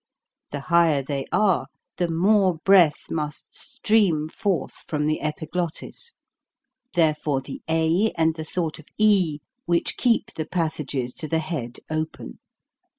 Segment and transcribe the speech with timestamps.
[0.49, 1.67] The higher they are,
[1.97, 6.13] the more breath must stream forth from the epiglottis;
[6.95, 11.77] therefore the a and the thought of e, which keep the passages to the head
[11.87, 12.39] open.